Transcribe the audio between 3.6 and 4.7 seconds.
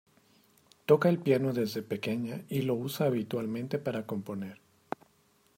para componer.